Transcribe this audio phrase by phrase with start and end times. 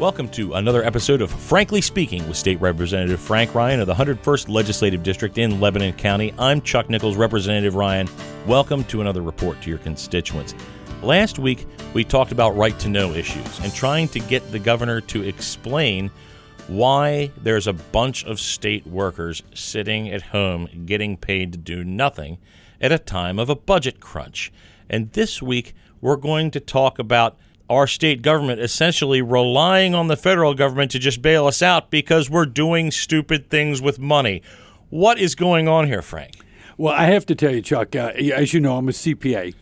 [0.00, 4.48] Welcome to another episode of Frankly Speaking with State Representative Frank Ryan of the 101st
[4.48, 6.32] Legislative District in Lebanon County.
[6.38, 8.08] I'm Chuck Nichols, Representative Ryan.
[8.46, 10.54] Welcome to another report to your constituents.
[11.02, 15.02] Last week, we talked about right to know issues and trying to get the governor
[15.02, 16.10] to explain
[16.66, 22.38] why there's a bunch of state workers sitting at home getting paid to do nothing
[22.80, 24.50] at a time of a budget crunch.
[24.88, 27.38] And this week, we're going to talk about
[27.70, 32.28] our state government essentially relying on the federal government to just bail us out because
[32.28, 34.42] we're doing stupid things with money.
[34.90, 36.34] What is going on here, Frank?
[36.76, 39.54] Well, I have to tell you, Chuck, uh, as you know, I'm a CPA,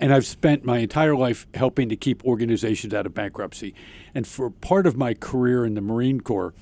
[0.00, 3.74] and I've spent my entire life helping to keep organizations out of bankruptcy.
[4.14, 6.54] And for part of my career in the Marine Corps,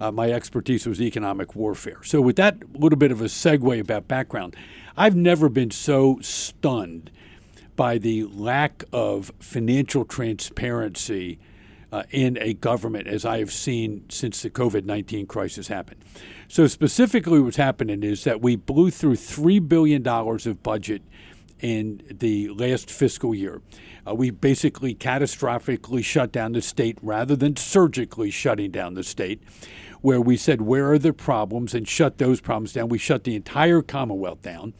[0.00, 2.02] uh, my expertise was economic warfare.
[2.02, 4.56] So, with that little bit of a segue about background,
[4.96, 7.10] I've never been so stunned
[7.82, 11.40] by the lack of financial transparency
[11.90, 16.04] uh, in a government as I have seen since the COVID 19 crisis happened.
[16.46, 21.02] So, specifically, what's happening is that we blew through $3 billion of budget
[21.58, 23.60] in the last fiscal year.
[24.06, 29.42] Uh, we basically catastrophically shut down the state rather than surgically shutting down the state,
[30.02, 31.74] where we said, Where are the problems?
[31.74, 32.90] and shut those problems down.
[32.90, 34.72] We shut the entire Commonwealth down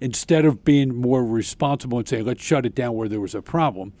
[0.00, 3.42] instead of being more responsible and saying, let's shut it down where there was a
[3.42, 3.92] problem.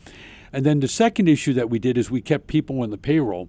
[0.52, 3.48] And then the second issue that we did is we kept people on the payroll.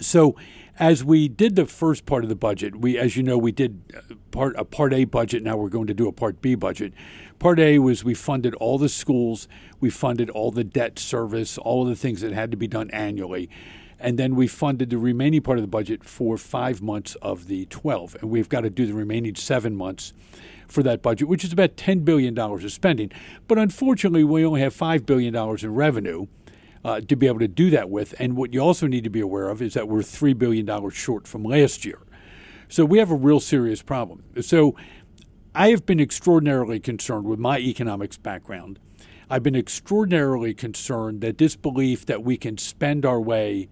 [0.00, 0.36] So
[0.78, 3.82] as we did the first part of the budget, we, as you know, we did
[3.94, 5.42] uh, part a Part A budget.
[5.42, 6.92] Now we're going to do a Part B budget.
[7.38, 9.48] Part A was we funded all the schools,
[9.80, 12.90] we funded all the debt service, all of the things that had to be done
[12.90, 13.48] annually.
[14.00, 17.66] And then we funded the remaining part of the budget for five months of the
[17.66, 18.16] 12.
[18.20, 20.14] And we've got to do the remaining seven months
[20.66, 23.12] for that budget, which is about $10 billion of spending.
[23.46, 26.26] But unfortunately, we only have $5 billion in revenue.
[26.82, 28.14] Uh, to be able to do that with.
[28.18, 31.28] And what you also need to be aware of is that we're $3 billion short
[31.28, 31.98] from last year.
[32.70, 34.24] So we have a real serious problem.
[34.40, 34.74] So
[35.54, 38.78] I have been extraordinarily concerned with my economics background.
[39.28, 43.68] I've been extraordinarily concerned that this belief that we can spend our way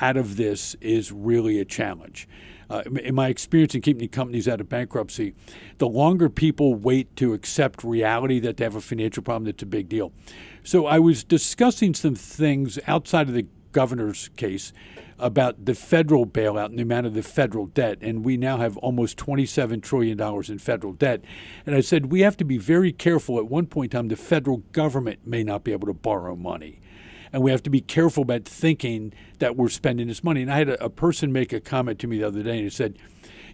[0.00, 2.28] out of this is really a challenge
[2.72, 5.34] uh, in my experience in keeping companies out of bankruptcy,
[5.76, 9.66] the longer people wait to accept reality that they have a financial problem, that's a
[9.66, 10.10] big deal.
[10.64, 14.72] So I was discussing some things outside of the governor's case
[15.18, 17.98] about the federal bailout and the amount of the federal debt.
[18.00, 21.22] And we now have almost $27 trillion in federal debt.
[21.66, 23.38] And I said, we have to be very careful.
[23.38, 26.80] At one point in time, the federal government may not be able to borrow money
[27.32, 30.42] and we have to be careful about thinking that we're spending this money.
[30.42, 32.60] And I had a, a person make a comment to me the other day, and
[32.64, 32.98] he said,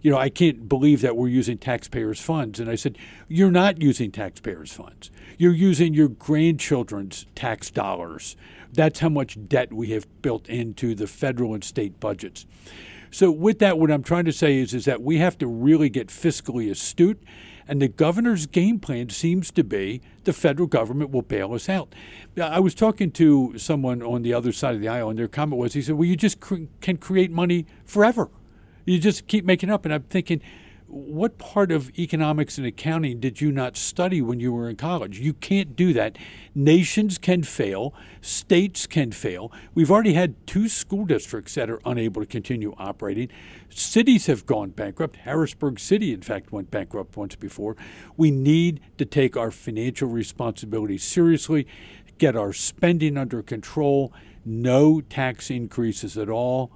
[0.03, 2.61] you know, I can't believe that we're using taxpayers' funds.
[2.61, 2.97] And I said,
[3.27, 5.11] You're not using taxpayers' funds.
[5.37, 8.37] You're using your grandchildren's tax dollars.
[8.72, 12.47] That's how much debt we have built into the federal and state budgets.
[13.11, 15.88] So, with that, what I'm trying to say is, is that we have to really
[15.88, 17.22] get fiscally astute
[17.69, 21.95] and the governor's game plan seems to be the federal government will bail us out.
[22.41, 25.61] I was talking to someone on the other side of the aisle, and their comment
[25.61, 28.31] was, he said, Well, you just cr- can create money forever.
[28.87, 29.84] You just keep making up.
[29.84, 30.41] And I'm thinking,
[30.88, 35.21] what part of economics and accounting did you not study when you were in college?
[35.21, 36.16] You can't do that.
[36.54, 39.53] Nations can fail, states can fail.
[39.75, 43.28] We've already had two school districts that are unable to continue operating.
[43.69, 45.16] Cities have gone bankrupt.
[45.16, 47.76] Harrisburg City, in fact, went bankrupt once before.
[48.16, 51.66] We need to take our financial responsibility seriously,
[52.16, 54.12] get our spending under control,
[54.43, 56.72] no tax increases at all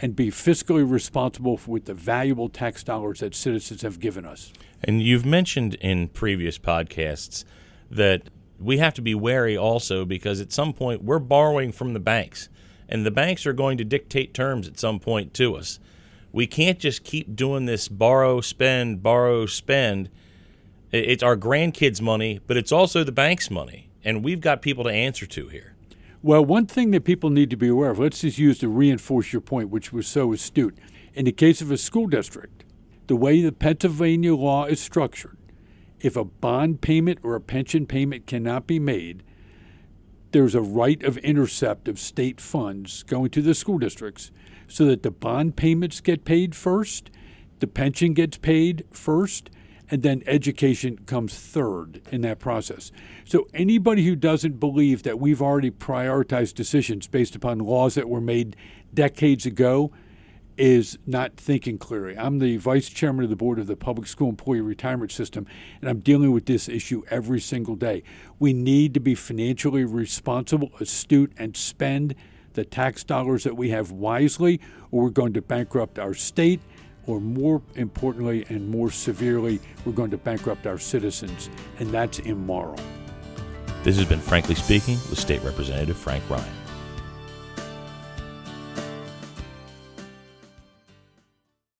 [0.00, 4.52] and be fiscally responsible with the valuable tax dollars that citizens have given us.
[4.82, 7.44] And you've mentioned in previous podcasts
[7.90, 8.22] that
[8.58, 12.48] we have to be wary also because at some point we're borrowing from the banks,
[12.88, 15.78] and the banks are going to dictate terms at some point to us.
[16.32, 20.08] We can't just keep doing this borrow, spend, borrow, spend.
[20.92, 24.90] It's our grandkids' money, but it's also the bank's money, and we've got people to
[24.90, 25.74] answer to here.
[26.22, 29.32] Well, one thing that people need to be aware of, let's just use to reinforce
[29.32, 30.76] your point, which was so astute.
[31.14, 32.64] In the case of a school district,
[33.06, 35.38] the way the Pennsylvania law is structured,
[35.98, 39.22] if a bond payment or a pension payment cannot be made,
[40.32, 44.30] there's a right of intercept of state funds going to the school districts
[44.68, 47.10] so that the bond payments get paid first,
[47.60, 49.48] the pension gets paid first,
[49.90, 52.92] and then education comes third in that process.
[53.24, 58.20] So anybody who doesn't believe that we've already prioritized decisions based upon laws that were
[58.20, 58.56] made
[58.94, 59.90] decades ago
[60.56, 62.16] is not thinking clearly.
[62.18, 65.46] I'm the vice chairman of the board of the Public School Employee Retirement System,
[65.80, 68.02] and I'm dealing with this issue every single day.
[68.38, 72.14] We need to be financially responsible, astute, and spend
[72.52, 74.60] the tax dollars that we have wisely,
[74.90, 76.60] or we're going to bankrupt our state,
[77.10, 82.78] or more importantly and more severely, we're going to bankrupt our citizens, and that's immoral.
[83.82, 86.59] This has been Frankly Speaking with State Representative Frank Ryan.